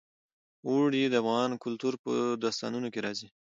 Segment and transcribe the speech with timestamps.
[0.67, 2.13] اوړي د افغان کلتور په
[2.43, 3.27] داستانونو کې راځي.